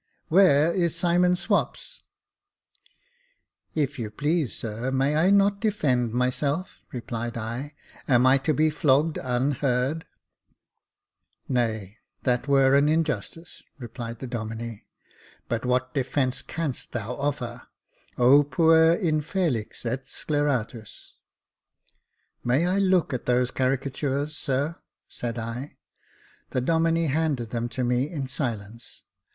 [0.29, 2.01] Where is Simon Swapps?"
[3.83, 7.75] "If you please, sir, may I not defend myself.?" replied I."
[8.07, 10.07] Am I to be flogged unheard?"
[11.47, 14.81] "Nay, that were an injustice," replied the Domine;
[15.47, 17.67] but what defence canst thou offer?
[18.17, 21.85] puer infelix et sceleratus I"
[22.43, 24.77] "May I look at those caricatures, sir.''"
[25.07, 25.77] said I.
[26.49, 29.03] The Domine handed them to me in silence.